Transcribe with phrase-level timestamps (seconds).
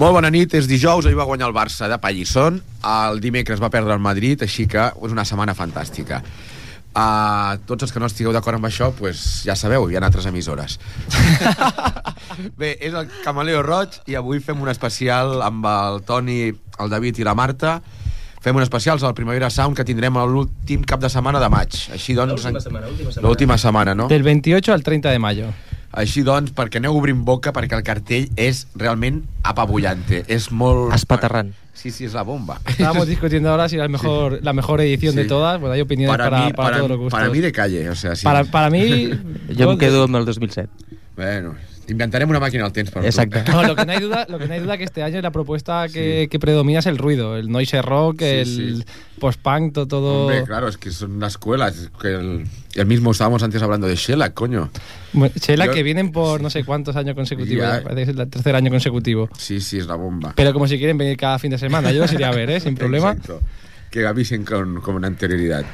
[0.00, 2.54] Molt bona nit, és dijous, ahir va guanyar el Barça de Pallisson,
[2.88, 6.22] el dimecres va perdre el Madrid, així que és una setmana fantàstica.
[6.90, 10.24] Uh, tots els que no estigueu d'acord amb això, pues, ja sabeu, hi ha altres
[10.30, 10.78] emissores.
[12.60, 17.20] Bé, és el Camaleo Roig i avui fem un especial amb el Toni, el David
[17.20, 17.76] i la Marta.
[18.40, 21.76] Fem un especial al Primavera Sound que tindrem l'últim cap de setmana de maig.
[21.92, 22.40] Així doncs...
[22.40, 23.28] L'última setmana, l'última setmana.
[23.28, 24.08] L'última setmana, no?
[24.08, 25.52] Del 28 al 30 de mayo.
[25.90, 30.22] Així doncs, perquè aneu obrint boca, perquè el cartell és realment apabullante.
[30.30, 30.92] És molt...
[30.94, 31.50] Espaterrant.
[31.74, 32.60] Sí, sí, es la bomba.
[32.66, 35.20] Estábamos discutiendo ahora si la mejor, la mejor edición Sí.
[35.20, 35.58] de todas.
[35.58, 37.18] Bueno, hay opiniones para, para, mí, para, para, todos los gustos.
[37.18, 38.24] para mí de calle, o sea, sí.
[38.24, 39.10] para, para mí...
[39.56, 40.68] Jo em quedo amb el 2007.
[41.16, 41.54] Bueno,
[41.90, 43.42] inventarem una màquina al temps per Exacte.
[43.42, 43.52] tu.
[43.52, 45.30] No, lo que no hay duda, lo que no hay duda que este año la
[45.30, 48.84] propuesta que, que predomina es el ruido, el noise rock, Sí, el sí.
[49.18, 50.26] post-punk, to- todo.
[50.26, 51.68] Hombre, claro, es que son una escuela.
[51.68, 54.70] es que el, el mismo estábamos antes hablando de Sheila, coño.
[55.12, 57.78] Bueno, Yo- que vienen por no sé cuántos años consecutivos, Ya.
[57.78, 59.28] ya, parece que es el tercer año consecutivo.
[59.36, 60.32] Sí, sí, es la bomba.
[60.36, 62.60] Pero como si quieren venir cada fin de semana, yo los iría a ver, ¿eh?
[62.60, 63.10] sin problema.
[63.12, 63.40] Exacto.
[63.90, 65.64] Que avisen con, con anterioridad.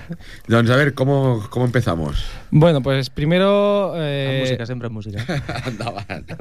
[0.46, 2.24] Entonces, a ver, ¿cómo, cómo empezamos?
[2.50, 3.92] Bueno, pues primero.
[3.92, 5.20] Amb eh, música, sempre amb música.
[5.66, 6.32] Endavant.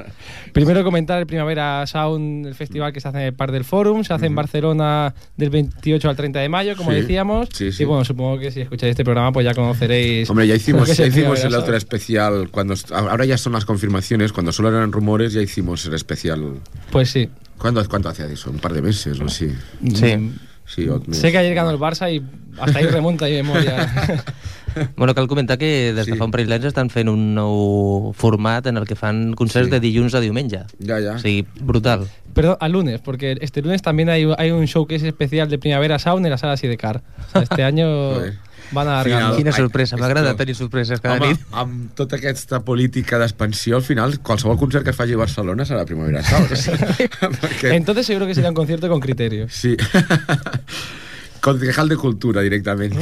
[0.53, 4.06] Primero comentar el Primavera Sound, el festival que se hace en el Parc del Forum,
[4.06, 7.50] se hace en Barcelona del 28 al 30 de mayo, como Sí, decíamos.
[7.52, 7.84] sí, sí.
[7.84, 10.30] Y bueno, supongo que si escucháis este programa pues ya conoceréis...
[10.30, 12.50] Hombre, ya hicimos, ya el hicimos el otro especial.
[12.52, 14.31] cuando Ahora ya son las confirmaciones.
[14.31, 16.62] Cuando solo eran rumores, ya hicimos el especial.
[16.92, 17.30] Pues sí.
[17.58, 18.50] ¿Cuándo, cuánto hace eso?
[18.50, 19.50] ¿Un par de meses o así?
[19.94, 20.16] Sí.
[20.18, 20.36] Mm,
[20.66, 22.24] Sí, Sé que ayer ganó el Barça y
[22.60, 24.24] hasta ahí remonta mi memoria.
[24.98, 26.18] Bueno, cal comentar que des de Sí.
[26.18, 29.72] fa un parell d'anys estan fent un nou format en el que fan concerts Sí.
[29.72, 30.64] de dilluns a diumenge.
[30.80, 31.14] Ya, ya.
[31.14, 32.08] O sigui, brutal.
[32.34, 36.26] Pero al lunes, porque este lunes también hay, hay un showcase especial de Primavera Sound
[36.26, 37.02] en la sala Sidecar.
[37.30, 37.88] O sea, este año
[38.72, 39.38] van a Final.
[39.38, 41.40] Quina sorpresa, m'agrada que- tenir sorpreses cada Home, nit.
[41.52, 45.86] amb tota aquesta política d'expansió, al final, qualsevol concert que es faci a Barcelona serà
[45.86, 46.50] Primavera Sound.
[47.42, 47.72] Perquè...
[47.76, 49.48] Entonces seguro que sería un concierto con criterio.
[49.50, 49.78] Sí.
[51.42, 52.98] Concejal de Cultura, directamente.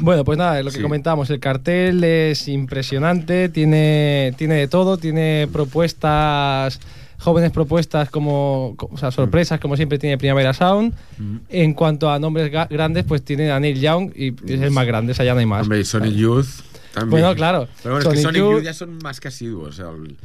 [0.00, 0.82] Bueno, pues nada, lo que Sí.
[0.82, 6.80] comentamos, el cartel es impresionante, tiene, tiene de todo, tiene propuestas,
[7.18, 10.94] jóvenes propuestas como, co- o sea, sorpresas como siempre tiene Primavera Sound.
[11.50, 15.12] En cuanto a nombres grandes, pues tiene a Neil Young y es el más grande,
[15.12, 15.62] o sea, ya no hay más.
[15.62, 16.46] Hombre, y Sonic Youth
[16.94, 17.10] también.
[17.22, 17.68] Bueno, claro.
[17.82, 20.16] Pero bueno, es que Sonic Sonic Youth- Youth ya son más que asiduos al, al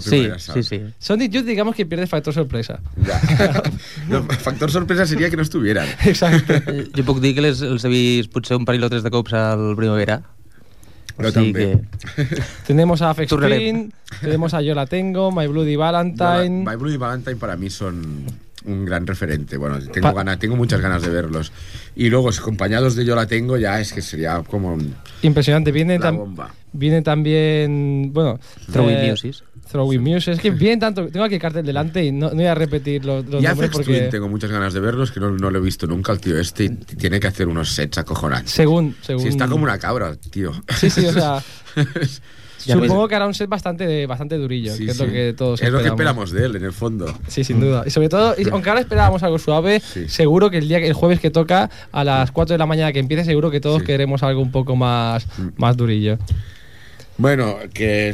[0.00, 0.82] Sí, sí, sí.
[0.98, 2.80] Sonic Youth digamos que pierde factor sorpresa.
[3.06, 3.62] Ja.
[4.08, 5.88] No, factor sorpresa seria que no estuvieran.
[6.04, 6.52] Exacto.
[6.68, 9.10] Eh, Jo puc dir que les, els he vist potser un parell o tres de
[9.10, 10.20] cops al Primavera.
[11.18, 11.80] Jo O sigui també.
[12.14, 12.42] que...
[12.68, 13.14] tenemos a.
[13.14, 16.62] Twin, tenemos a Yo La Tengo, My Bloody Valentine.
[16.64, 18.26] My Bloody Valentine para mí son
[18.66, 19.56] un gran referente.
[19.56, 21.50] Bueno, tengo, Pa- ganas, tengo muchas ganas de verlos.
[21.96, 25.72] Y luego, si acompañados de Yo la tengo, ya es que sería como un- Impresionante.
[25.72, 26.54] Viene, la tam- bomba.
[26.72, 28.38] viene también, bueno...
[28.74, 29.14] Eh.
[29.70, 30.32] Throwing Muse.
[30.32, 31.06] Es que vienen tanto.
[31.08, 33.70] Tengo aquí el cartel delante y no, no voy a repetir los, los Ya nombres
[33.70, 33.98] porque.
[33.98, 36.38] Twin tengo muchas ganas de verlos, que no, no lo he visto nunca el tío
[36.38, 38.52] este y tiene que hacer unos sets acojonantes.
[38.52, 38.96] Según.
[39.02, 39.22] según...
[39.22, 40.52] Si está como una cabra, tío.
[40.76, 41.42] Sí, sí, o sea.
[42.58, 43.08] Supongo ves.
[43.08, 45.06] que hará un set bastante, bastante durillo, Sí, que es sí.
[45.06, 46.32] lo que todos Es lo que esperamos.
[46.32, 47.06] de él, en el fondo.
[47.28, 47.84] Sí, sin duda.
[47.86, 50.08] Y sobre todo, aunque ahora esperábamos algo suave, Sí.
[50.08, 52.98] seguro que el día el jueves que toca, a las 4 de la mañana que
[52.98, 53.86] empiece, seguro que todos Sí.
[53.86, 55.48] queremos algo un poco más, Mm.
[55.56, 56.18] más durillo.
[57.16, 58.12] Bueno, que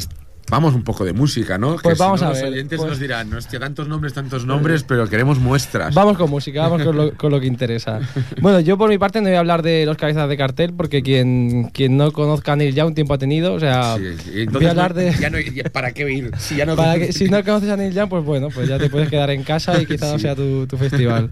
[0.50, 1.76] vamos un poco de música, ¿no?
[1.82, 4.12] Pues que vamos si no, a los ver, oyentes pues- nos dirán, hostia, tantos nombres,
[4.12, 5.94] tantos nombres, pero queremos muestras.
[5.94, 8.00] Vamos con música, vamos con lo, con lo que interesa.
[8.40, 11.02] Bueno, yo por mi parte no voy a hablar de los cabezas de cartel, porque
[11.02, 14.70] quien, quien no conozca a Neil Young tiempo ha tenido, o sea, Sí, voy a
[14.70, 15.12] hablar no- de...
[15.18, 16.30] ya no- ya- ¿Para qué ir?
[16.38, 18.78] Si ya no Para que, si no conoces a Neil Young, pues bueno, pues ya
[18.78, 20.22] te puedes quedar en casa y quizá no Sí.
[20.22, 21.30] sea tu, tu festival.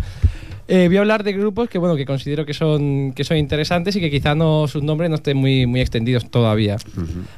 [0.69, 3.97] Eh, voy a hablar de grupos que bueno que considero que son que son interesantes
[3.97, 6.77] y que quizá no sus nombres no estén muy muy extendidos todavía.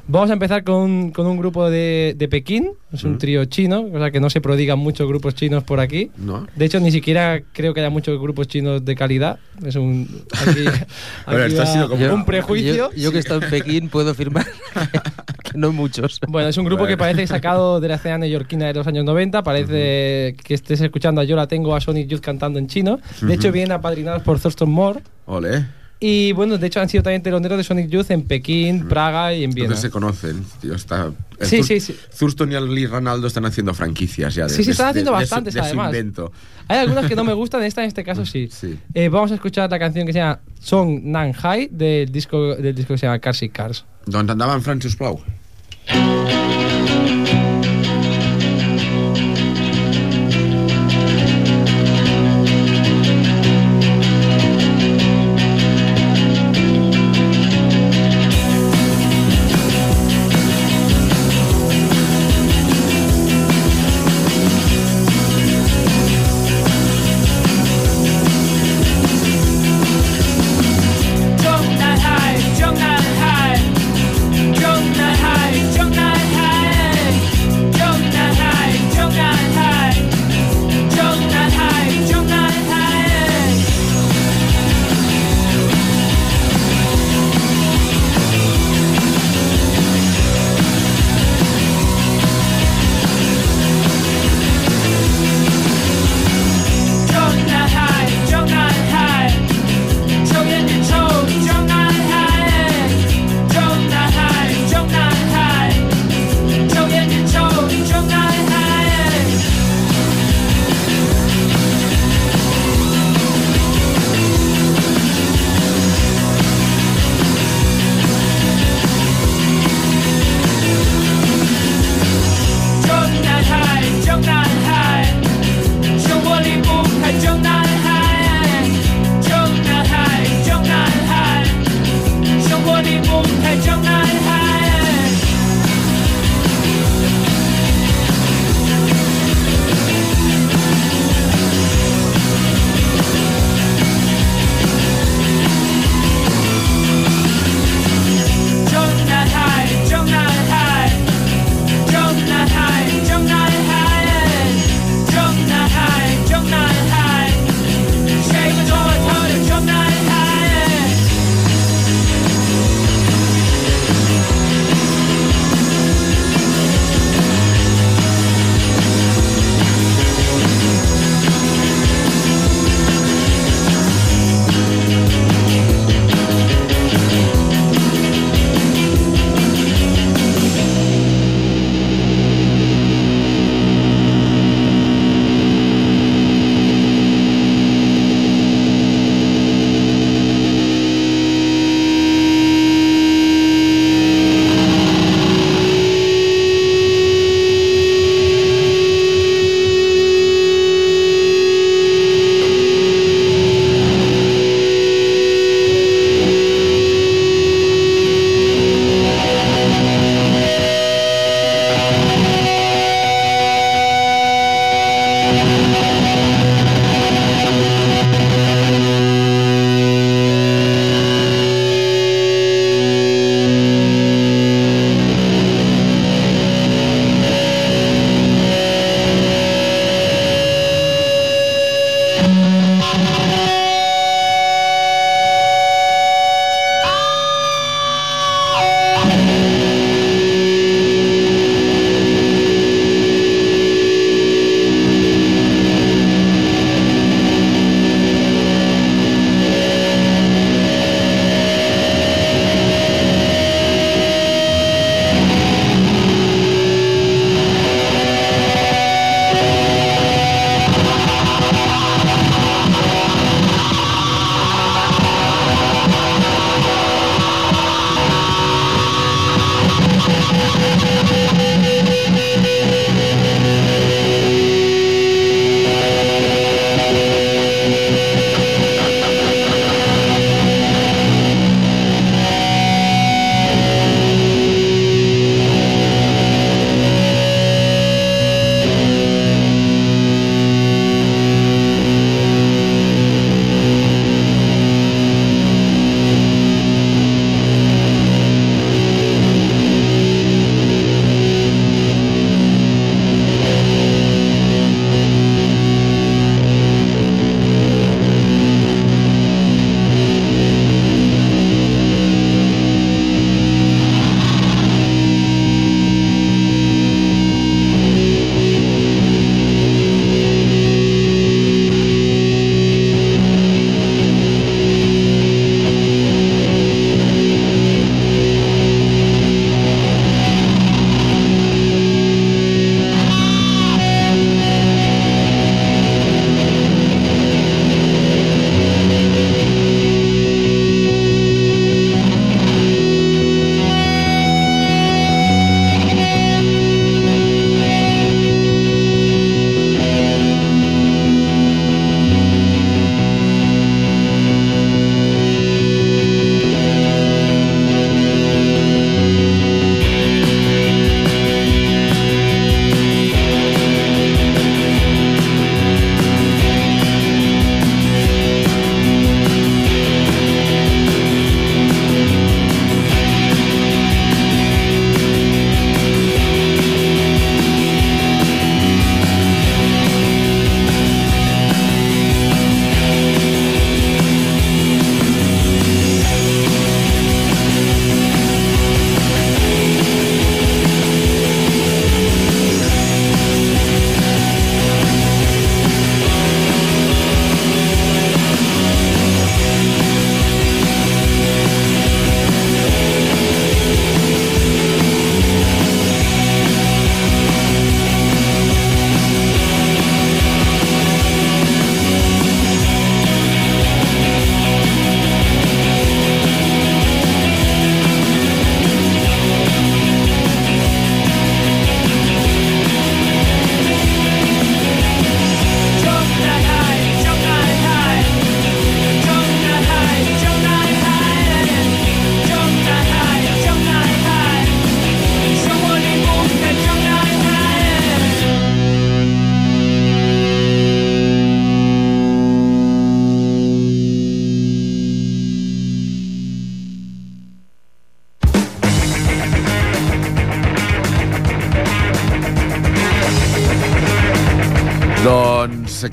[0.07, 3.97] Vamos a empezar con, con un grupo de, de Pekín, es un trío chino, o
[3.97, 6.11] sea que no se prodigan muchos grupos chinos por aquí.
[6.17, 6.47] ¿No?
[6.55, 9.39] De hecho, ni siquiera creo que haya muchos grupos chinos de calidad.
[9.63, 10.65] Es un aquí,
[11.45, 12.75] esto ha sido como un prejuicio.
[12.75, 14.45] Yo, yo que he estado en Pekín puedo afirmar
[15.43, 16.19] que no muchos.
[16.27, 19.43] Bueno, es un grupo que parece sacado de la escena neoyorquina de los años 90.
[19.43, 22.99] Parece que estés escuchando a Yo la tengo a Sonic Youth cantando en chino.
[23.21, 25.01] De hecho, vienen apadrinados por Thurston Moore.
[25.25, 25.65] Ole.
[25.99, 29.43] Y bueno, de hecho han sido también teloneros de Sonic Youth en Pekín, Praga y
[29.45, 29.67] en Viena.
[29.67, 30.75] Entonces se conocen, tío.
[30.75, 31.11] Está,
[31.41, 31.95] Sí, Thur- sí, sí.
[32.17, 34.43] Thurston y Lee Ronaldo están haciendo franquicias ya.
[34.43, 35.87] De, Sí, sí, de- están haciendo de- bastantes, su, de su además.
[35.87, 36.31] invento.
[36.67, 38.49] Hay algunas que no me gustan, esta en este caso sí.
[38.51, 38.77] Sí.
[38.93, 42.73] Eh, vamos a escuchar la canción que se llama Song Nan Hai del disco, del
[42.75, 43.85] disco que se llama Cars y Cars.
[44.05, 45.19] Doncs endavant, Francis Plau.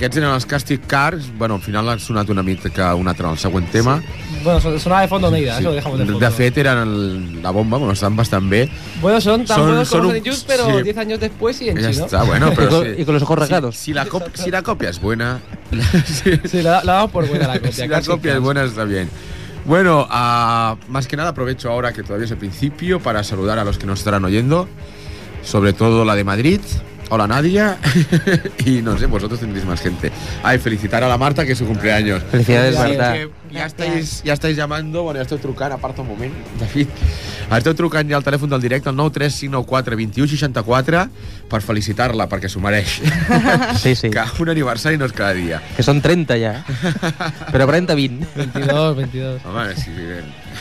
[0.02, 1.28] Aquests eren els Castic Cars.
[1.38, 4.02] Bueno, al final han sonat una mica un altre el següent tema.
[4.42, 6.18] Bueno, son- sonaba de fondo Neida, eso lo dejamos de fondo.
[6.18, 8.68] de fet, eren el- la bomba, bueno, estan bastant bé.
[9.00, 10.82] Bueno, son tan son- buenos son como un- Youth, pero sí.
[10.82, 12.06] 10 años después y en Ja chino.
[12.06, 12.90] està, bueno, Y però con- sí.
[12.98, 13.76] y con los ojos rasgados.
[13.76, 15.40] Si, si la cop- si la copia es buena...
[16.06, 17.72] si, Sí, la, la damos por buena la copia.
[17.72, 19.08] si la copia es buena, está bien.
[19.64, 23.64] Bueno, ah, más que nada aprovecho ahora que todavía es el principio para saludar a
[23.64, 24.68] los que nos estarán oyendo,
[25.44, 26.60] sobre todo la de Madrid.
[27.14, 27.76] Hola Nadia
[28.64, 30.10] y no sé, vosotros tendréis más gente.
[30.42, 32.22] Ay, felicitar a la Marta que es su cumpleaños.
[32.30, 33.16] Felicidades, Sí, Marta.
[33.52, 36.88] Ja estáis, ja estáis llamando, bueno, ja esteu trucant, aparta un moment, David.
[37.52, 41.02] Esteu trucant ja al telèfon del directe, al 93594 2164,
[41.52, 43.00] per felicitar-la, perquè s'ho mereix.
[43.82, 44.08] Sí, sí.
[44.12, 45.60] Que un aniversari no és cada dia.
[45.76, 46.64] Que son 30 ya.
[47.50, 48.26] Pero aparenta 20.
[48.36, 49.44] 22, 22.
[49.44, 49.90] Home, sí,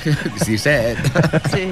[0.01, 0.97] 17.
[1.51, 1.65] Sí.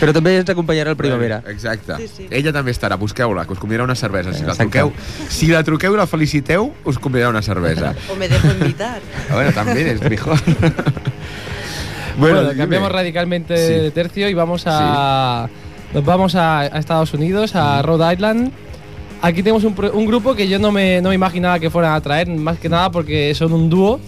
[0.00, 1.42] Però també ens acompanyarà el Primavera.
[1.50, 1.96] Exacte.
[2.00, 2.28] Sí, sí.
[2.30, 4.32] Ella també estarà, busqueu-la, que us convidarà una cervesa.
[4.36, 4.92] Si la truqueu,
[5.28, 7.94] si la truqueu i la feliciteu, us convidarà una cervesa.
[8.12, 9.00] O me dejo invitar.
[9.30, 10.00] A bueno, también es
[12.18, 13.72] Bueno, cambiamos radicalmente Sí.
[13.74, 15.48] de tercio y vamos a.
[15.92, 18.50] Nos vamos a, a Estados Unidos, a Rhode Island.
[19.22, 21.92] Aquí tenemos un, pro- un grupo que yo no me, no me imaginaba que fueran
[21.94, 24.00] a traer, más que nada porque son un dúo.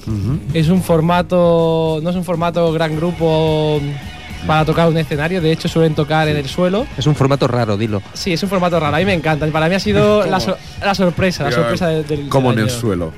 [0.55, 2.00] Es un formato.
[2.02, 3.81] No es un formato gran grupo
[4.47, 6.87] para tocar un escenario, de hecho suelen tocar en el suelo.
[6.97, 8.00] Es un formato raro, dilo.
[8.14, 9.47] Sí, es un formato raro, a mí me encanta.
[9.49, 10.40] Para mí ha sido la,
[10.83, 13.12] la sorpresa, la sorpresa del, del- Como en el suelo.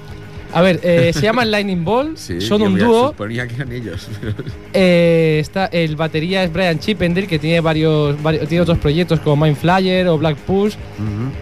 [0.52, 3.09] A ver, eh, se llaman Lightning Ball, Sí, son un dúo.
[3.09, 4.09] Suponía que eran ellos.
[4.73, 9.45] Eh, está, el batería es Brian Chippendale, que tiene varios, varios- tiene otros proyectos como
[9.45, 10.75] Mind Flyer o Black Push.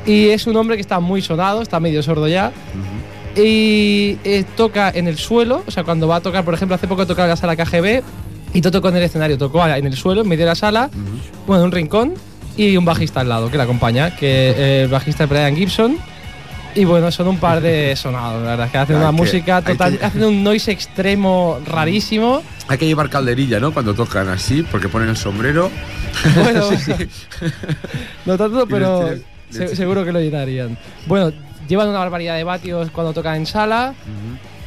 [0.06, 2.52] Y es un hombre que está muy sonado, está medio sordo ya.
[3.36, 6.88] Y eh, toca en el suelo, o sea, cuando va a tocar, por ejemplo, hace
[6.88, 8.02] poco tocaba en la sala KGB
[8.54, 10.90] y todo tocó en el escenario, tocó en el suelo, en medio de la sala,
[11.46, 12.14] bueno, en un rincón
[12.56, 15.98] y un bajista al lado que le acompaña, que eh, el bajista es Brian Gibson.
[16.74, 19.98] Y bueno, son un par de sonados, la verdad, que hacen una que- música total,
[19.98, 22.42] que- hacen un noise extremo rarísimo.
[22.68, 23.72] Hay que llevar calderilla, ¿no?
[23.72, 25.70] Cuando tocan así, porque ponen el sombrero.
[26.36, 26.62] Bueno,
[28.26, 29.10] no tanto, pero
[29.50, 30.76] se- seguro que lo llenarían.
[31.06, 31.32] Bueno,
[31.68, 33.94] llevan una barbaridad de vatios cuando tocan en sala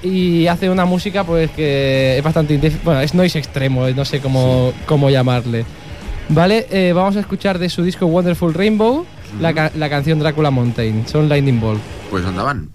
[0.03, 4.73] y hacen una música pues que es bastante bueno, es noise extremo, no sé cómo,
[4.85, 5.65] cómo llamarle.
[6.33, 9.05] Vale, eh, vamos a escuchar de su disco Wonderful Rainbow
[9.39, 11.77] la, ca- la canción Drácula Mountain, son Lightning Ball.
[12.09, 12.69] Pues andaban.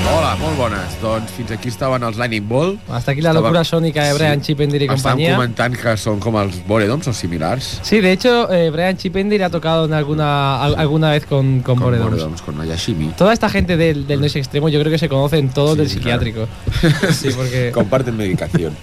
[0.08, 0.94] Hola, molt bones.
[1.02, 2.78] Doncs fins aquí estaven els Lightning Ball.
[2.88, 5.34] Hasta aquí la Estaba- locura sónica de Brian Chippendier y Estan compañía.
[5.34, 7.80] comentant que són com els Boredoms o similars.
[7.82, 11.74] Sí, de hecho, eh, Brian Chippendier ha tocado en alguna, al- alguna vez con, con
[11.76, 12.10] Com Boredoms.
[12.10, 13.08] Boredoms, con Ayashimi.
[13.18, 15.88] Toda esta gente del, del noise extremo yo creo que se conocen todos Sí, del
[15.88, 16.48] sí, psiquiátrico.
[17.12, 17.72] Sí, porque...
[17.74, 18.74] Comparten medicación.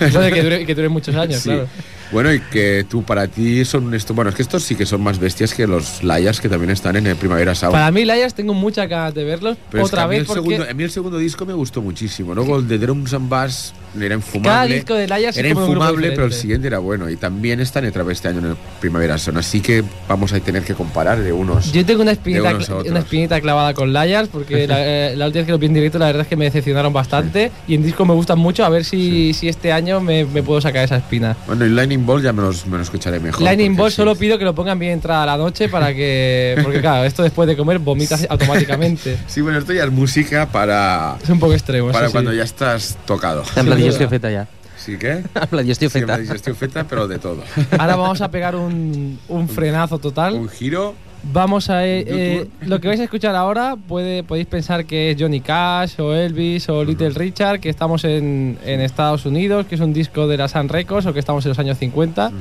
[0.00, 1.48] Eso de que dure, que dure muchos años, Sí.
[1.50, 1.66] claro.
[2.12, 4.12] Bueno, y que tú, para ti son esto.
[4.12, 6.94] Bueno, es que estos sí que son más bestias que los Layas que también están
[6.96, 7.72] en el Primavera Sound.
[7.72, 9.56] Para mí, Liars, tengo muchas ganas de verlos.
[9.70, 11.46] Pero es que Otra a mí vez, el porque segundo, a mí el segundo disco
[11.46, 12.34] me gustó muchísimo.
[12.34, 14.50] Luego el de Drums and Bass era infumable.
[14.50, 17.10] Cada disco era infumable, pero el siguiente era bueno.
[17.10, 19.38] Y también están otra vez este año en el Primavera Sound.
[19.38, 21.72] Así que vamos a tener que comparar de unos.
[21.72, 24.76] yo tengo una espinita, una espinita clavada con Liars porque la,
[25.10, 26.92] eh, la última vez que los vi en directo la verdad es que me decepcionaron
[26.92, 30.42] bastante y en disco me gustan mucho a ver si, si este año me, me
[30.42, 31.36] puedo sacar esa espina.
[31.46, 33.42] Bueno, y Lightning Ball ya me los, me lo escucharé mejor.
[33.42, 33.96] Lightning Ball sí.
[33.96, 36.58] solo pido que lo pongan bien entrada a la noche para que...
[36.62, 39.18] Porque claro, esto después de comer vomitas automáticamente.
[39.32, 41.90] Sí, bueno, esto ya es música para, Es un poco extremo.
[41.90, 42.12] para eso sí.
[42.12, 43.44] cuando ya estás tocado.
[43.82, 44.18] Sin digestió duda.
[44.18, 44.48] feta ja.
[44.76, 45.22] ¿Sí que?
[45.34, 46.12] Amb la digestió Sí, feta.
[46.12, 47.42] la digestión feta, pero de todo.
[47.78, 50.34] Ahora vamos a pegar un, un frenazo total.
[50.34, 50.94] Un giro.
[51.32, 51.86] Vamos a...
[51.86, 56.00] eh, eh, lo que vais a escuchar ahora puede, podéis pensar que es Johnny Cash
[56.00, 60.26] o Elvis o Little Richard, que estamos en, en Estados Unidos, que es un disco
[60.26, 62.32] de la Sun Records o que estamos en los años 50.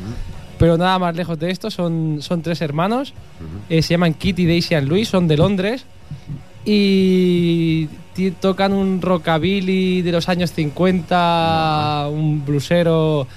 [0.57, 3.13] Pero nada más lejos de esto, son, son tres hermanos.
[3.69, 5.85] eh, se llaman Kitty, Daisy y Louis, son de Londres.
[6.65, 7.87] Y
[8.39, 13.27] tocan un rockabilly de los años 50, un blusero.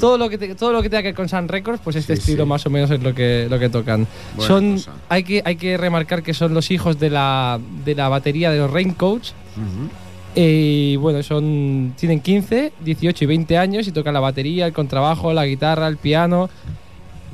[0.00, 2.16] Todo lo, que te- todo lo que tenga que ver con Sun Records, pues este
[2.16, 2.48] Sí, estilo sí.
[2.48, 4.06] más o menos es lo que, lo que tocan.
[4.36, 4.92] Buena son, cosa.
[5.10, 8.58] hay, que, hay que remarcar que son los hijos de la, de la batería de
[8.58, 9.34] los Raincoats.
[9.54, 9.90] Ujú.
[10.34, 15.34] Y bueno, son tienen 15, 18 y 20 años y tocan la batería, el contrabajo,
[15.34, 16.48] la guitarra, el piano.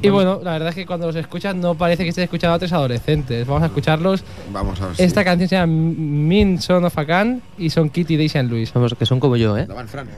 [0.01, 2.59] Y bueno, la verdad es que cuando los escuchas no parece que estés escuchando a
[2.59, 3.47] tres adolescentes.
[3.47, 4.23] Vamos a escucharlos.
[4.53, 4.95] Vamos a ver.
[4.99, 8.73] Esta canción se llama Mean Son of a Gun y son Kitty, Daisy and Luis.
[8.73, 9.67] Vamos, que son como yo, ¿eh?
[9.89, 10.09] Fran.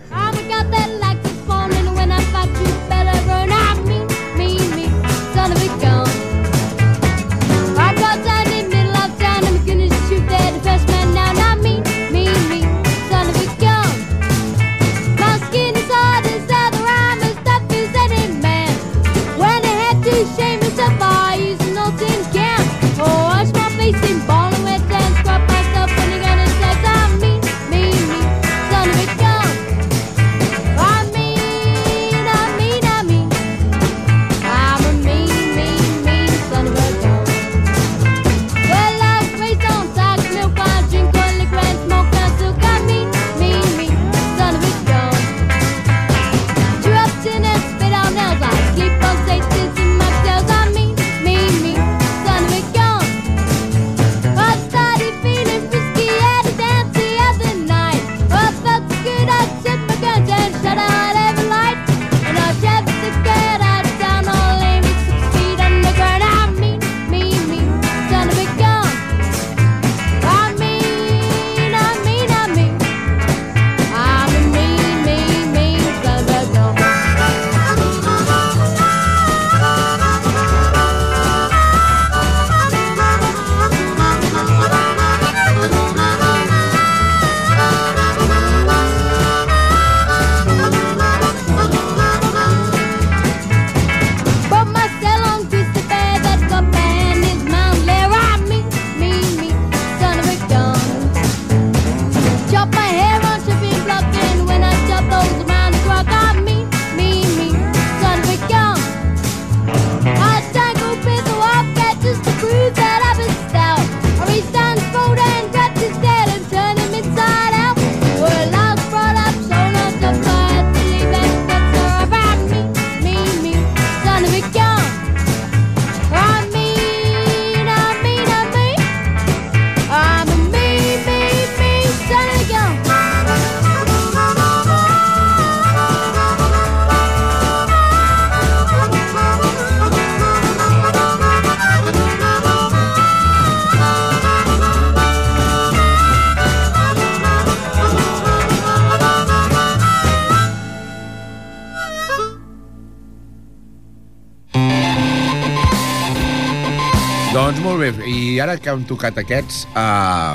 [157.30, 160.34] Doncs molt bé, i ara que hem tocat aquests, uh,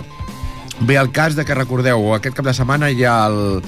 [0.87, 3.59] ve el cas de que recordeu, aquest cap de setmana hi ha el,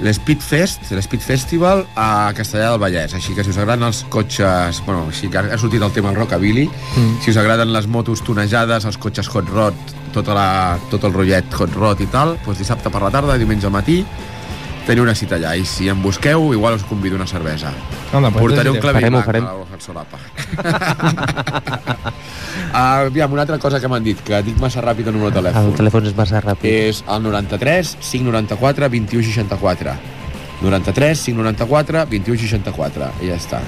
[0.00, 3.12] l'Speed Fest, l'Speed Festival a Castellà del Vallès.
[3.16, 4.80] Així que si us agraden els cotxes...
[4.88, 6.64] Bueno, així que ha sortit el tema del rockabilly.
[6.68, 7.18] Mm.
[7.24, 10.48] Si us agraden les motos tonejades, els cotxes hot rod, tota la,
[10.88, 14.00] tot el rotllet hot rod i tal, doncs dissabte per la tarda, diumenge al matí,
[14.86, 15.54] teniu una cita allà.
[15.58, 17.72] I si em busqueu, igual us convido una cervesa.
[18.12, 19.44] Anda, pues Portaré un blanc farem.
[19.46, 20.18] a la solapa.
[22.72, 25.40] uh, aviam, una altra cosa que m'han dit, que dic massa ràpid el número de
[25.40, 25.72] telèfon.
[25.72, 26.70] El telèfon és massa ràpid.
[26.70, 29.96] És el 93 594 21 64.
[30.62, 33.12] 93 594 21 64.
[33.22, 33.60] I ja està.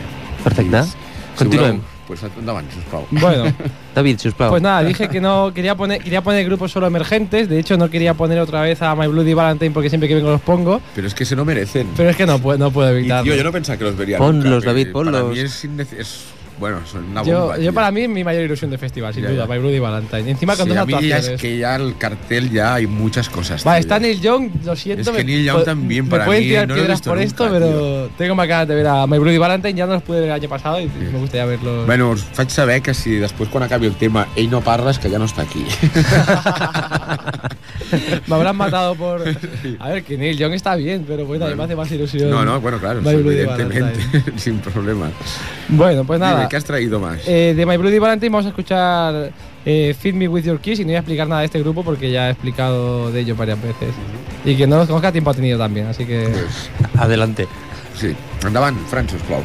[0.44, 0.84] Perfecte.
[0.88, 1.78] Si Continuem.
[1.82, 3.06] voleu, Pues endavant, sisplau.
[3.10, 3.44] Bueno,
[3.94, 4.48] David, sisplau.
[4.50, 7.48] pues nada, dije que no quería poner quería poner grupos solo emergentes.
[7.50, 10.30] De hecho, no quería poner otra vez a My Bloody Valentine porque siempre que vengo
[10.30, 10.80] los pongo.
[10.94, 11.86] Pero es que se no merecen.
[11.96, 13.24] Pero es que no puedo, no puedo Y, evitarlo.
[13.24, 15.28] tío, yo no pensaba que los vería Ponlos, nunca, David, Para ponlos.
[15.34, 15.64] mí es,
[15.98, 16.24] es-
[16.58, 17.74] bueno, son una Yo- bomba, yo tío.
[17.74, 19.52] para mí es mi mayor ilusión de festival, sin Ya, duda, ya.
[19.52, 20.30] My Bloody Valentine.
[20.30, 21.28] Encima con Sí, dos a mí ya actuaciones.
[21.28, 23.64] es que ya el cartel ya hay muchas cosas.
[23.64, 24.00] Vale, tío, está ya.
[24.02, 25.02] Neil Young, lo siento.
[25.02, 26.84] Es que me- Neil Young po- también, me para pueden mí, tirar no lo he
[26.84, 29.74] piedras visto por nunca, esto, pero tengo más ganas de ver a My Bloody Valentine.
[29.74, 31.86] Ya no los pude ver el año pasado y me gustaría verlos.
[31.86, 35.08] Bueno, us faig saber que si després quan acabi el tema ell no parles, que
[35.10, 35.64] ja no està aquí.
[38.26, 39.22] me habrán matado por.
[39.78, 42.30] A ver, que Neil Young está bien, pero bueno, a mí me hace más ilusión.
[42.30, 44.24] No, no, bueno, claro, My Bloody evidentemente, Valentine.
[44.38, 45.10] sin problema.
[45.68, 46.47] Bueno, pues nada.
[46.48, 47.20] ¿Qué has traído más?
[47.26, 49.32] Eh, de My Bloody Valentine vamos a escuchar
[49.64, 51.82] eh, Feed Me With Your Kiss y no voy a explicar nada de este grupo
[51.84, 53.94] porque ya he explicado de ellos varias veces.
[54.44, 56.28] Y que no los conozca tiempo ha tenido también, así que...
[56.28, 57.46] Pues, Adelante.
[57.94, 59.42] sí, endavant, Fran, sisplau.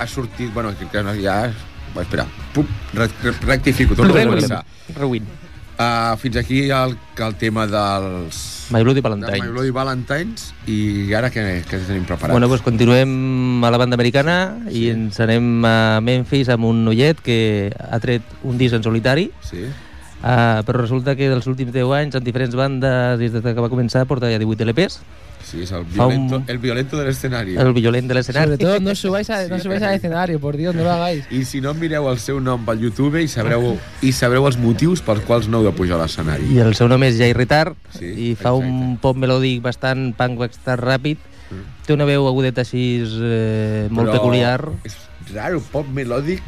[0.00, 0.52] Ha sortit...
[0.54, 1.52] Bueno, que no, ja...
[1.94, 4.60] Va, espera, pup, re, re, rectifico, torno a començar.
[4.94, 5.26] Rewind.
[5.80, 8.38] Uh, fins aquí el, el tema dels...
[8.70, 9.40] My Bloody de Valentine.
[9.42, 12.36] My Bloody Valentines i ara què, què tenim preparat?
[12.36, 14.36] Bueno, doncs continuem a la banda americana
[14.68, 14.76] sí.
[14.76, 17.38] i ens anem a Memphis amb un noiet que
[17.72, 19.64] ha tret un disc en solitari, Sí?
[19.64, 23.72] uh, però resulta que dels últims 10 anys, en diferents bandes, des de que va
[23.72, 25.00] començar, porta ja 18 LPs,
[25.42, 27.56] Sí, és el Fa un- violento, el violento de l'escenari.
[27.56, 28.44] el violent de l'escenari.
[28.52, 31.24] Sobre todo, no subáis, a- no subáis al escenario, por Dios, no lo hagáis.
[31.30, 35.00] I si no, mireu el seu nom pel YouTube i sabreu, i sabreu els motius
[35.02, 36.44] pels quals no heu de pujar a l'escenari.
[36.54, 38.98] I el seu nom és Jay Retard Sí, i fa un exacte.
[39.02, 41.18] pop melòdic bastant punk, bastant ràpid.
[41.86, 44.68] Té una veu agudeta així eh, molt Però peculiar.
[44.86, 44.94] És
[45.34, 46.42] raro, pop melòdic,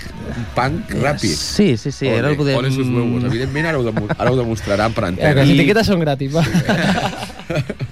[0.55, 1.35] punk ràpid.
[1.35, 2.07] Sí, sí, sí.
[2.09, 2.57] Ara el podem...
[2.61, 3.25] Ole sus huevos.
[3.25, 5.35] Evidentment, ara ho, demo ara ho demostraran per Eh, antena.
[5.35, 6.45] las Y- etiquetas son gratis, va.
[6.45, 7.65] Eh,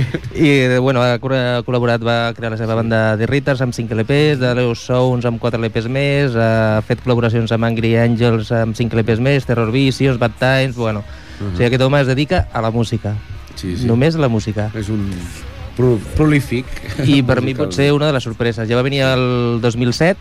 [0.80, 4.40] bueno, ha col- ha col·laborat, va crear la seva banda de Ritters amb 5 LPs,
[4.40, 8.96] de Leos Sounds amb 4 LPs més, ha fet col·laboracions amb Angry Angels amb 5
[9.00, 11.04] LPs més, Terror Visions, Bad Times, bueno...
[11.36, 13.10] O sigui, aquest home es dedica a la música.
[13.56, 13.84] Sí, sí.
[13.84, 14.70] Només a la música.
[14.72, 15.02] És un
[15.76, 16.64] pro prolífic.
[17.04, 17.66] I per mi musical.
[17.66, 18.64] pot ser una de les sorpreses.
[18.70, 20.16] Ja va venir el 2007,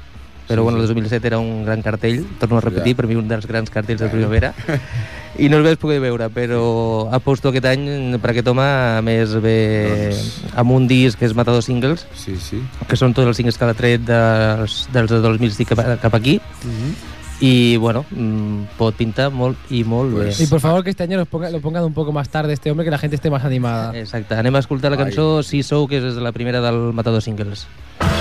[0.47, 2.97] però bueno, el 2007 era un gran cartell, torno a repetir, Ja.
[2.97, 4.53] per mi un dels grans cartells de primavera,
[5.37, 9.33] i no el vaig poder veure, però aposto aquest any per aquest home, a més
[9.41, 12.61] ve Doncs- amb un disc que és Matador Singles, Sí, sí.
[12.87, 16.39] que són tots els singles que ha tret dels, dels de 2005 cap, cap aquí,
[17.41, 20.23] i bueno, mm, pot pintar molt i molt bé.
[20.27, 22.53] Pues- Y por favor que este año lo pongan, lo pongan un poco más tarde
[22.53, 23.91] este hombre, que la gente esté más animada.
[23.97, 25.03] Exacte, anem a escoltar la Ai.
[25.03, 27.67] cançó Si Sou, que és la primera del Matador Singles.
[27.99, 28.14] She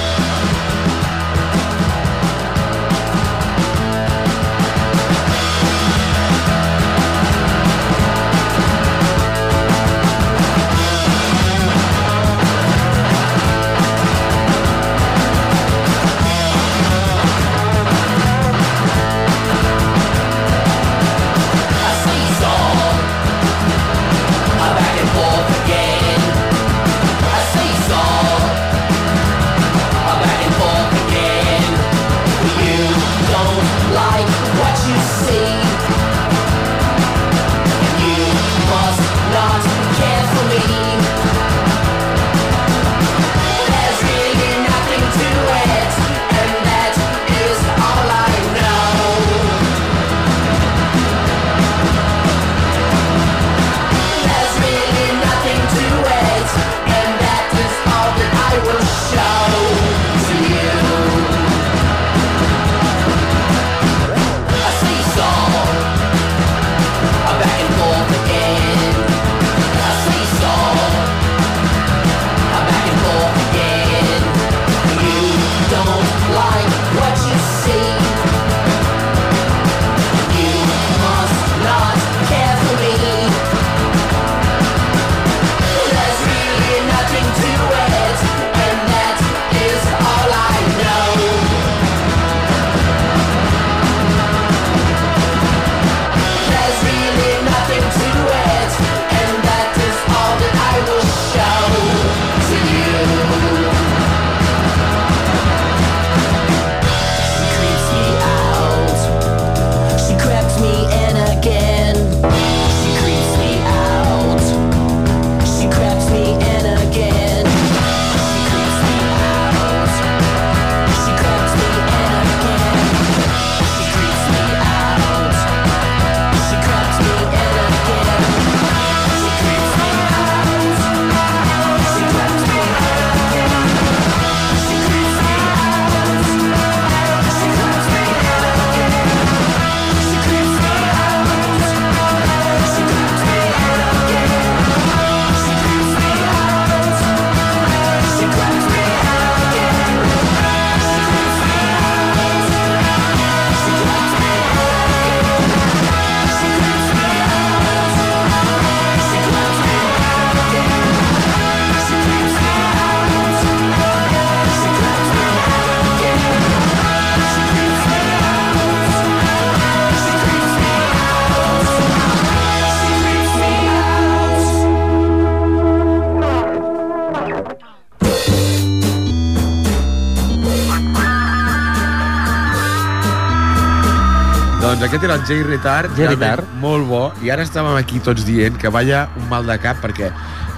[184.85, 186.45] Doncs aquest era el Jay Retard, Jay Retard.
[186.61, 190.11] molt bo, i ara estàvem aquí tots dient que vaya un mal de cap perquè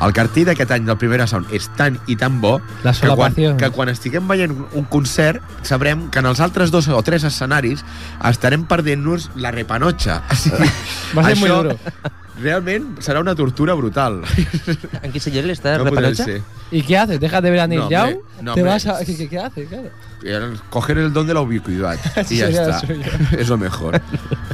[0.02, 3.38] El cartell d'aquest any del Primera Sound és tan i tan bo La que quan,
[3.56, 7.84] que quan estiguem veient un concert sabrem que en els altres dos o tres escenaris
[8.26, 10.24] estarem perdent-nos la repanotxa.
[10.28, 10.68] O sigui,
[11.14, 11.78] Va ser muy duro.
[12.40, 14.20] Realment serà una tortura brutal.
[15.02, 16.42] En quin senyor està No ser.
[16.70, 17.20] ¿Y qué haces?
[17.20, 18.02] ¿Dejas de ver a Neil No, Young?
[18.16, 18.72] hombre, no, ¿Te hombre.
[18.74, 19.04] vas a...?
[19.04, 19.68] ¿Qué, qué, qué haces?
[20.20, 20.54] Claro.
[20.70, 21.96] Coger el don de la ubicuidad
[22.30, 22.82] y ya está.
[23.38, 24.00] Es lo mejor.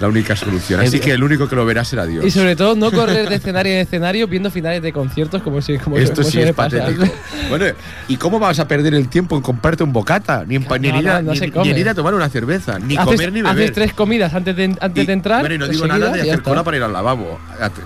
[0.00, 0.80] La única solución.
[0.80, 2.24] Así que el único que lo verá será Dios.
[2.24, 5.78] Y sobre todo, no correr de escenario en escenario viendo finales de conciertos como si
[5.78, 7.04] como Esto como sí es patético.
[7.48, 7.66] Bueno,
[8.08, 10.44] ¿y cómo vas a perder el tiempo en comprarte un bocata?
[10.46, 12.28] Ni, en ni, No, en ir a, no, no ni- en ir a tomar una
[12.28, 13.56] cerveza, ni haces, comer ni beber.
[13.56, 15.40] haces tres comidas antes de, antes Y- de entrar.
[15.40, 16.42] Bueno, y no digo nada de hacer está.
[16.50, 17.38] cola para ir al lavabo.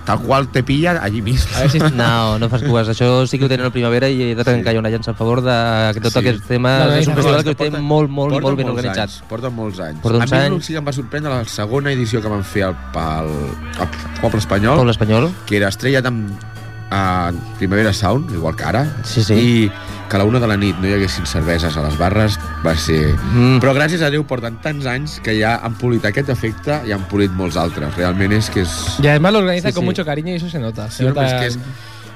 [0.04, 1.50] Tal cual te pilla allí mismo.
[1.56, 2.88] A si No, no fas cues.
[2.88, 4.78] Això sí que ho tenen a primavera i he de trencar sí.
[4.78, 5.56] una llança a favor de
[5.94, 6.18] que tot Sí.
[6.20, 8.56] aquest tema No, no, és un no, festival que que té molt, molt, Porten molt
[8.58, 9.08] ben organitzat.
[9.10, 10.00] Anys, porten molts anys.
[10.00, 10.66] Porten a uns mi el anys.
[10.68, 13.32] que em va sorprendre la segona edició que van fer al, al,
[13.78, 13.88] al
[14.20, 15.30] Poble Espanyol, Poble espanyol.
[15.46, 16.30] que era estrellat amb
[16.90, 19.34] a Primavera Sound, igual que ara, Sí, sí.
[19.34, 19.72] i
[20.08, 22.74] que a la una de la nit no hi haguessin cerveses a les barres va
[22.78, 23.14] ser...
[23.32, 23.58] Mm.
[23.62, 27.04] Però gràcies a Déu porten tants anys que ja han polit aquest efecte i han
[27.10, 27.94] polit molts altres.
[27.98, 28.76] Realment és que és...
[29.02, 29.86] Y además lo organiza Sí, con sí.
[29.86, 30.90] mucho cariño y eso se nota.
[30.90, 31.58] Sí, se hombre, nota es que es,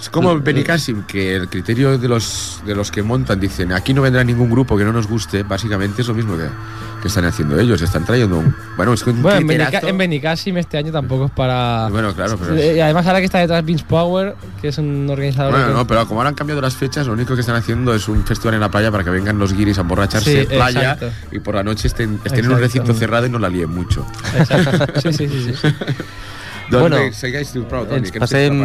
[0.01, 3.93] es como el Benicassim, que el criterio de los, de los que montan dicen aquí
[3.93, 6.47] no vendrá ningún grupo que no nos guste, básicamente es lo mismo que,
[7.03, 7.81] que están haciendo ellos.
[7.83, 8.55] Están trayendo un.
[8.77, 11.89] Bueno, es que un Bueno, en, criteriazo- Benica, en Benicassim este año tampoco es para...
[11.91, 12.55] Bueno, claro, pero.
[12.57, 15.53] Eh, Y además ahora que está detrás Vince Power, que es un organizador...
[15.53, 17.95] Bueno, que- no, pero como ahora han cambiado las fechas, lo único que están haciendo
[17.95, 20.47] es un festival en la playa para que vengan los guiris a emborracharse Sí, en
[20.49, 21.11] playa exacto.
[21.33, 24.07] y por la noche estén, estén en un recinto cerrado y no la líen mucho.
[24.37, 25.01] Exacto.
[25.03, 25.55] Sí, sí, sí.
[25.61, 25.69] sí.
[26.71, 28.61] Doncs Bueno, bé, segueix prou, Toni, Ens passem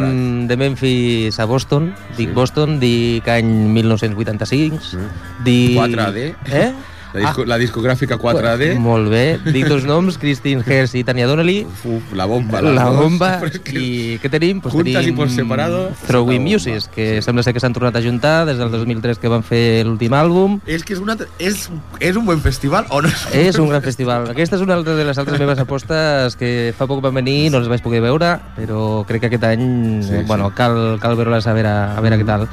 [0.47, 1.89] de Memphis a Boston.
[2.15, 2.33] Dic Sí.
[2.37, 4.99] Boston, dic any 1985.
[5.43, 5.79] Dic...
[5.79, 6.19] 4AD.
[6.53, 6.67] Eh?
[7.15, 8.65] La, disco, la discogràfica 4AD.
[8.79, 9.39] Molt bé.
[9.45, 11.65] Dic dos noms, Christine Hers i Tania Donnelly.
[11.65, 12.61] Uf, la bomba.
[12.61, 12.99] La dos.
[12.99, 13.31] bomba.
[13.49, 14.61] És que- I què tenim?
[14.61, 16.51] Pues Juntes tenim i por separado, Throwing la bomba.
[16.55, 19.85] Muses, que sembla ser que s'han tornat a juntar des del 2003 que van fer
[19.85, 20.59] l'últim àlbum.
[20.67, 23.09] És que és, una, és, és un buen festival o no?
[23.33, 24.29] És un gran festival.
[24.31, 27.59] Aquesta és una altra de les altres meves apostes que fa poc van venir, no
[27.61, 29.63] les vaig poder veure, però crec que aquest any
[30.03, 30.23] Sí, sí, sí.
[30.27, 32.47] bueno, cal, cal veure-les a veure, a veure què tal.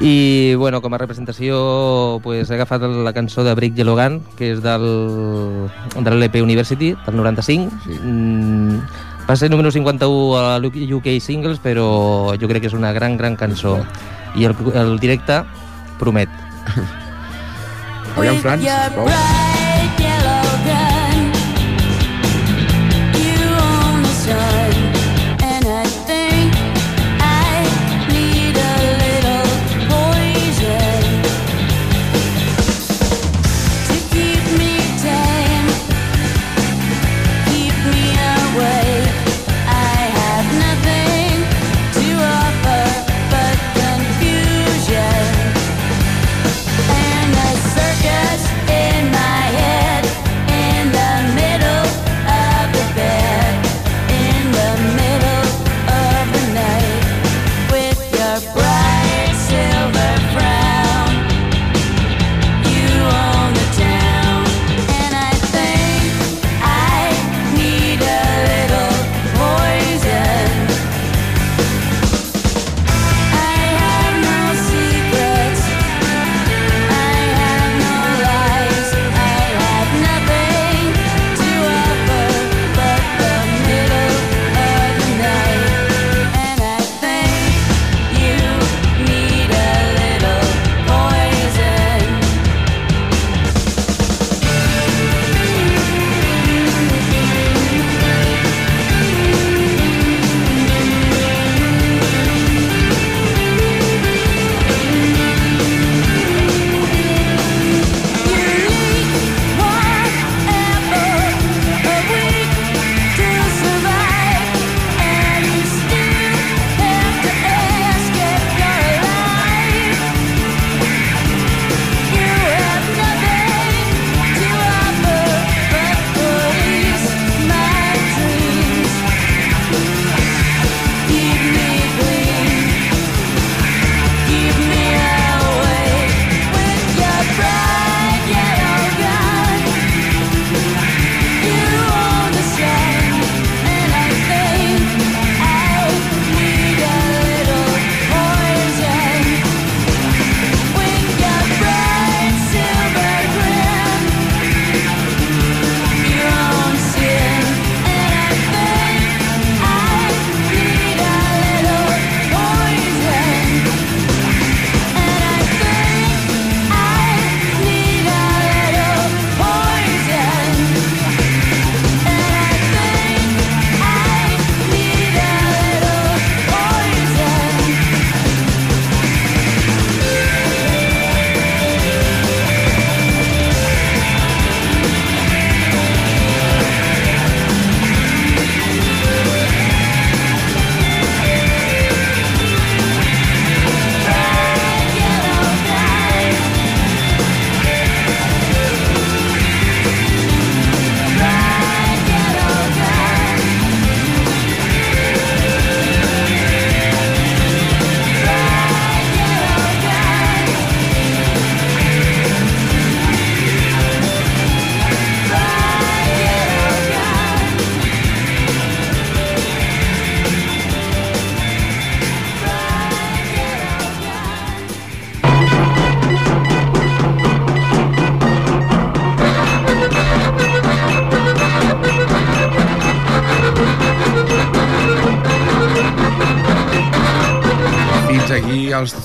[0.00, 4.52] I, bueno, com a representació, pues, he agafat la cançó de Brick Yellow Gun, que
[4.54, 4.86] és del,
[5.96, 7.82] de l'LP University, del 95.
[7.84, 7.98] Sí.
[7.98, 8.78] Mm,
[9.28, 13.16] va ser número 51 a la UK Singles, però jo crec que és una gran,
[13.18, 13.78] gran cançó.
[14.36, 15.42] I el, el directe
[15.98, 16.30] promet.
[18.18, 19.67] Aviam, your sisplau.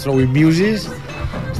[0.03, 0.89] Throwing Muses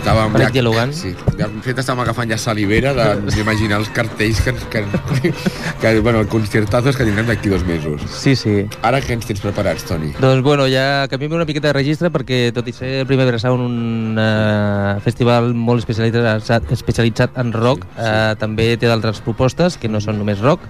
[0.03, 0.91] estàvem Paret dialogant.
[0.95, 2.91] Sí, de fet estàvem agafant ja salivera
[3.23, 4.81] d'imaginar els cartells que, que,
[5.79, 8.03] que, bueno, el concertazos que tindrem d'aquí dos mesos.
[8.11, 8.55] Sí, sí.
[8.83, 10.11] Ara què ens tens preparats, Toni?
[10.19, 14.19] Doncs bueno, ja canviem una miqueta de registre perquè tot i ser Primavera Sound un
[14.19, 18.09] uh, festival molt especialitzat, especialitzat en rock, Sí, sí.
[18.09, 20.67] Uh, també té d'altres propostes que no són només rock.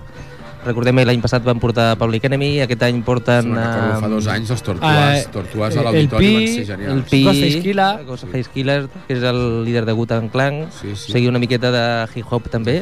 [0.63, 3.49] Recordem que l'any passat van portar Public Enemy, aquest any porten...
[3.49, 6.61] Sí, recordo, fa dos anys els Tortues, eh, tortues a el l'auditori Pi, van ser
[6.63, 7.03] el genials.
[7.11, 7.91] Pi, Ghostface Killah.
[8.07, 11.11] Ghostface Killer, que és el líder de Wu-Tang Clan, Sí, sí.
[11.11, 11.85] seguir una miqueta de
[12.15, 12.81] hip-hop també.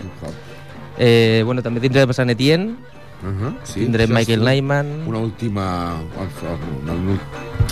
[1.01, 2.75] Eh, bueno, també tindrem Sant Etienne,
[3.21, 5.95] Uh -huh, sí, tindrem això Michael és Nyman, Una última...
[6.83, 7.19] una- una-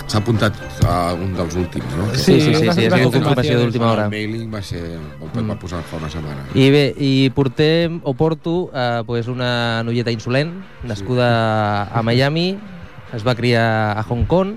[0.06, 0.54] S'ha apuntat
[0.86, 2.06] a un dels últims, no?
[2.14, 4.04] Sí, sí, sí, una sí, ha sigut confirmació d'última hora.
[4.04, 4.98] El mailing va ser...
[5.34, 6.46] Va, va posar fa una setmana.
[6.54, 10.50] I bé, i portem, o porto, eh, pues una noieta insolent,
[10.82, 12.58] nascuda a Miami,
[13.14, 14.54] es va criar a Hong Kong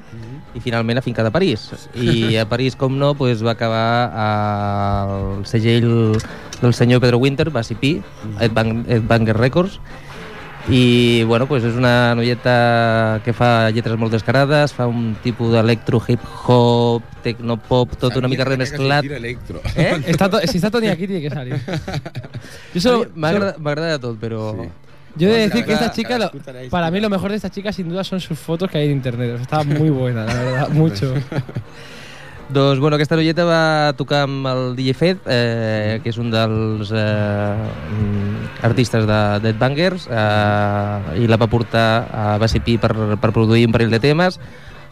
[0.56, 1.72] i finalment a París.
[1.96, 6.18] I a París, com no, pues va acabar al segell
[6.62, 8.02] del senyor Pedro Winter, Bassi P,
[8.39, 9.80] Headbang- Headbanger Records,
[10.70, 15.99] i bueno, pues és una noieta que fa lletres molt descarades, fa un tipus d'electro,
[16.07, 19.03] hip-hop, tecnopop, tot una mica remesclat.
[19.03, 19.59] Electro.
[19.76, 20.01] Eh?
[20.07, 21.59] Está to- si está Tony aquí, tiene que salir.
[22.74, 24.53] Yo solo, M'agrada tot, però...
[24.61, 24.70] Sí.
[25.16, 26.32] Yo he de decir que esta chica, lo-
[26.72, 28.93] para mí lo mejor de esta chica sin duda son sus fotos que hay en
[28.93, 29.38] internet.
[29.41, 31.14] Está muy buena, la verdad, mucho.
[32.50, 36.91] Doncs, bueno, aquesta noieta va tocar amb el DJ Fed, eh, que és un dels
[36.91, 42.91] eh, mm, artistes de Dead Bangers, eh, i la va portar a Bassi P per,
[43.16, 44.41] per produir un parell de temes.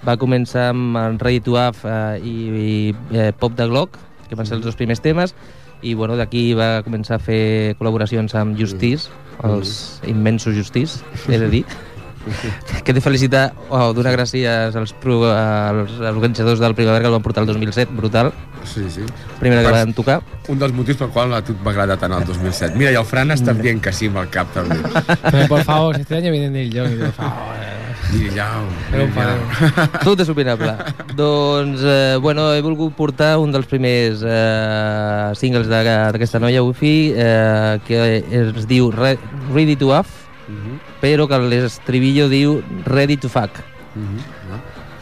[0.08, 4.00] Va començar amb en Ready to Have eh, i, i eh, Pop de Glock,
[4.30, 5.36] que van ser els dos primers temes,
[5.84, 9.12] i bueno, d'aquí va començar a fer col·laboracions amb Justice,
[9.44, 11.66] els immensos Justice, he de dir.
[12.84, 17.22] que de felicitar o donar gràcies als, pro, als, organitzadors del Primavera que el van
[17.26, 18.32] portar el 2007, brutal,
[18.64, 19.02] Sí, sí.
[19.40, 20.22] primera que Per- van tocar.
[20.48, 22.76] Un dels motius pel qual a tu agradar tant el 2007.
[22.78, 24.78] Mira, i el Fran està dient que sí amb el cap, també.
[25.32, 27.70] Pero por favor, este año viene Neil Young, por favor.
[28.12, 28.48] I ja...
[28.92, 30.74] Pero para- Tot és opinable.
[31.16, 37.14] doncs, eh, bueno, he volgut portar un dels primers eh, singles de- d'aquesta noia, Ufi,
[37.16, 39.18] eh, que es diu Re
[39.54, 40.10] Ready to Have,
[41.02, 43.60] però que l'estribillo diu Ready to Fuck.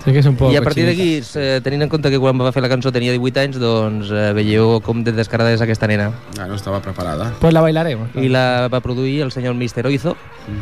[0.05, 2.39] Sí que es un poco I a partir d'aquí, eh, tenint en compte que quan
[2.39, 5.89] va fer la cançó tenia 18 anys, doncs eh, veieu com de descarada és aquesta
[5.91, 6.07] nena.
[6.39, 7.33] Ah, no estava preparada.
[7.41, 8.15] Pues la bailaremos.
[8.15, 10.15] I la va produir el senyor Mister Oizo,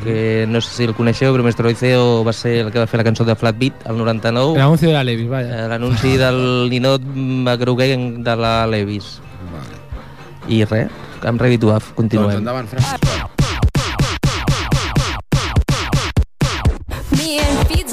[0.03, 2.97] que no sé si el coneixeu, però Mister Oizo va ser el que va fer
[2.97, 5.53] la cançó de Flat Beat, el 99, El anuncio de la Levis, vaya.
[5.53, 9.19] eh, l'anunci del ninot McGrugen de la Levis.
[9.53, 10.49] Vale.
[10.49, 10.89] I res,
[11.23, 12.37] amb Ready to Have, Doncs continuem.
[12.41, 13.36] endavant, Fran.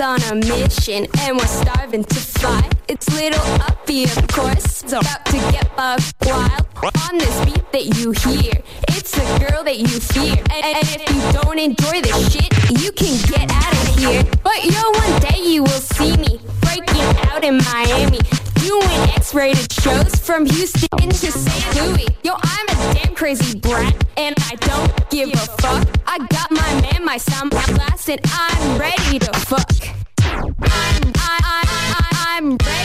[0.05, 2.69] On a mission, and we're starving to fly.
[2.89, 6.67] It's little uppy, of course, it's about to get buck wild.
[7.09, 8.53] On this beat that you hear,
[8.89, 10.37] it's the girl that you fear.
[10.53, 12.53] And, and if you don't enjoy this shit,
[12.83, 14.23] you can get out of here.
[14.43, 18.21] But yo, one day you will see me breaking out in Miami.
[18.65, 21.77] Doing X-rated shows from Houston to St.
[21.77, 22.09] Louis.
[22.23, 25.87] Yo, I'm a damn crazy brat, and I don't give a fuck.
[26.07, 29.71] I got my man, my sound blast, and I'm ready to fuck.
[30.23, 31.65] I'm, I, I,
[32.01, 32.84] I, I'm ready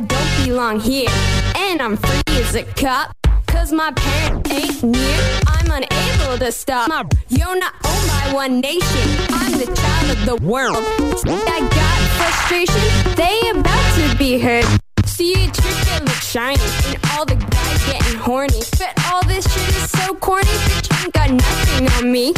[0.00, 1.10] I don't belong here.
[1.56, 3.14] And I'm free as a cop.
[3.46, 5.40] Cause my parent ain't near.
[5.46, 6.88] I'm unable to stop.
[6.88, 9.08] My, you're not owned by one nation.
[9.28, 10.78] I'm the child of the world.
[10.78, 12.80] I got frustration.
[13.14, 14.64] They about to be heard.
[15.04, 18.62] See trick that looks shiny, and all the guys getting horny.
[18.78, 22.32] But all this shit is so corny, bitch ain't got nothing on me.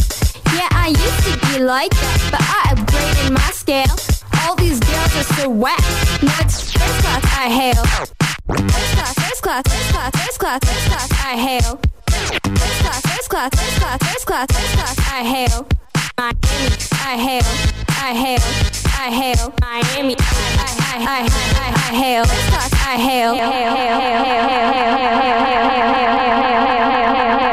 [0.53, 4.12] Yeah, I used to be like that, but I upgraded my scale.
[4.43, 5.79] All these girls are so whack.
[6.23, 7.85] Now it's first class I hail.
[7.85, 11.79] First class, first class, first class, first class, first class I hail.
[12.09, 15.67] First class, first class, first class, first class, first class I hail.
[16.19, 17.47] Miami, I hail,
[17.89, 18.43] I hail,
[18.99, 19.55] I hail.
[19.61, 20.23] Miami, I,
[20.89, 21.21] I, I,
[21.63, 22.25] I, hail.
[22.25, 23.35] First class I hail.
[23.35, 25.17] Hail, hail, hail, hail, hail, hail, hail,
[25.63, 27.52] hail, hail, hail, hail, hail,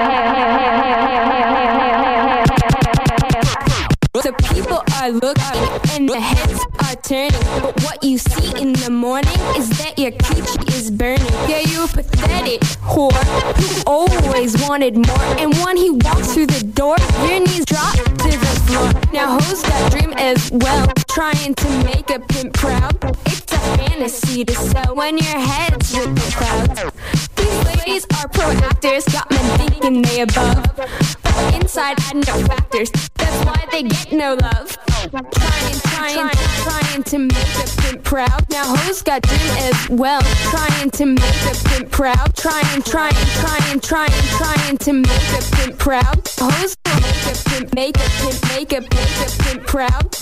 [5.10, 7.62] are looking and the heads are turning.
[7.62, 11.26] But what you see in the morning is that your coochie is burning.
[11.48, 13.12] Yeah, you a pathetic whore
[13.58, 15.26] who always wanted more.
[15.40, 16.98] And when he walks through the door,
[17.28, 18.92] your knees drop to the floor.
[19.12, 22.96] Now hoes got dream as well, trying to make a pimp proud.
[23.26, 26.94] It's a fantasy to sell when your head's with the crowd.
[27.36, 31.19] These ladies are pro actors, got men thinking they above.
[31.56, 34.78] Inside had no factors, that's why they get no love.
[35.10, 36.30] Trying, trying,
[36.64, 38.50] trying to make a pimp proud.
[38.50, 40.22] Now hoes got dream as well,
[40.52, 42.36] trying to make a pimp proud.
[42.36, 46.28] Trying, trying, trying, trying, trying to make a pimp proud.
[46.38, 50.16] Hoes will make a pimp, make a pimp, make a, pimp, make a pimp proud.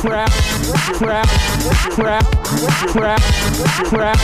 [0.00, 0.30] Proud,
[0.98, 1.28] proud,
[1.94, 2.24] proud,
[2.94, 3.22] proud, proud,
[3.90, 4.18] proud,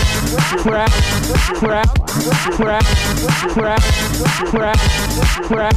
[0.63, 0.91] proud,
[1.61, 1.91] proud,
[2.57, 2.85] proud,
[3.55, 3.83] proud,
[4.51, 4.79] proud,
[5.51, 5.75] crack,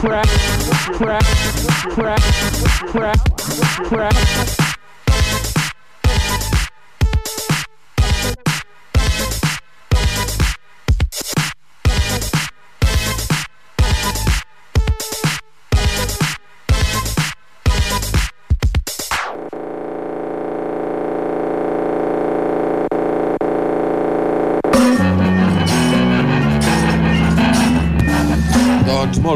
[0.00, 0.26] crack,
[0.98, 1.22] crack,
[1.94, 2.20] crack,
[2.90, 3.18] crack,
[3.88, 4.65] crack.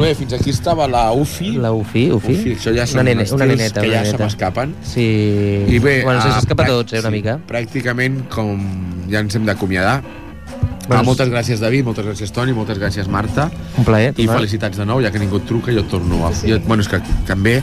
[0.01, 1.51] Molt bé, fins aquí estava la UFI.
[1.61, 2.33] La UFI, UFI.
[2.39, 4.25] Ufi, això ja són una, nene, una neneta, que una ja se neneta.
[4.25, 4.73] m'escapen.
[4.83, 5.05] Sí.
[5.69, 7.35] I bé, bueno, escapa a tots, eh, una sí, mica.
[7.51, 8.63] Pràcticament com
[9.13, 10.01] ja ens hem d'acomiadar.
[10.89, 13.51] Bueno, Ah, moltes gràcies, David, moltes gràcies, Toni, moltes gràcies, Marta.
[13.79, 14.15] Un plaer.
[14.17, 14.39] I tornar.
[14.41, 16.33] felicitats de nou, ja que ningú et truca, jo et torno a...
[16.33, 16.99] Jo, bueno, és que
[17.29, 17.61] també...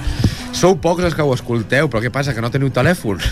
[0.54, 3.18] Sou pocs els que ho escolteu, però què passa, que no teniu telèfon?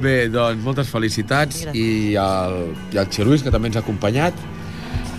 [0.00, 1.76] Bé, doncs, moltes felicitats Gràcies.
[1.76, 2.54] i el,
[2.94, 4.32] i el Xeruís, que també ens ha acompanyat.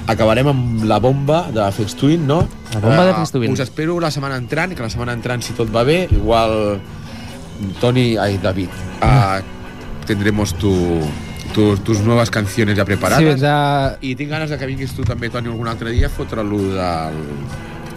[0.09, 2.39] Acabarem amb la bomba de Flex Twin, no?
[2.73, 3.51] La bomba de Eh, Flex Twin.
[3.53, 6.79] Us espero la setmana entrant, que la setmana entrant, si tot va bé, igual
[7.79, 8.69] Toni, ai, David,
[9.03, 9.41] uh,
[10.07, 10.71] tendremos tu,
[11.53, 13.27] tu, tus nuevas canciones ja Sí, preparades.
[13.35, 13.97] vendrà...
[14.01, 17.19] I tinc ganes de que vinguis tu també, Toni, algun altre dia a fotre-lo del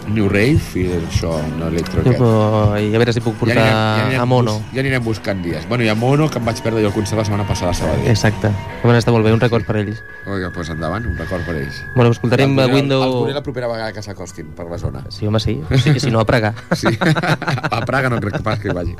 [0.08, 2.18] New Rave i això, no electro Jo, aquest.
[2.20, 4.54] però, I a veure si puc portar anirem, a Mono.
[4.58, 5.66] bus- ja anirem buscant dies.
[5.68, 7.74] Bueno, i a Mono, que em vaig perdre jo el concert la setmana passada a
[7.74, 8.08] Sabadell.
[8.10, 8.50] Exacte.
[8.82, 10.02] Bueno, està molt bé, un record per ells.
[10.26, 11.82] Oiga, doncs endavant, un record per ells.
[11.94, 13.02] Bueno, escoltarem El Window...
[13.04, 15.04] El veuré la propera vegada que s'acostin per la zona.
[15.10, 15.60] Sí, home, sí.
[15.82, 15.98] sí.
[16.00, 16.54] Si no, a Praga.
[16.74, 16.88] Sí.
[16.98, 18.96] a Praga no crec que pas que hi vagi.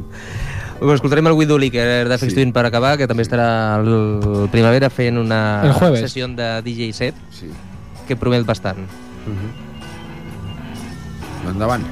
[0.79, 2.47] Bueno, escoltarem el Window Licker de Flex Sí.
[2.53, 7.51] Per acabar, que també estarà el primavera fent una El sessió de DJ set Sí.
[8.09, 8.79] que promet bastant.
[11.45, 11.83] mandaban.